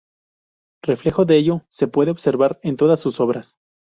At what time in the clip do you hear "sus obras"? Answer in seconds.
2.99-3.55